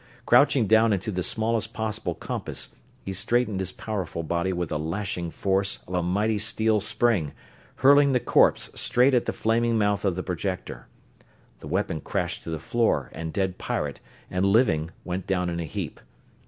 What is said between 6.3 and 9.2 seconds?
steel spring, hurling the corpse straight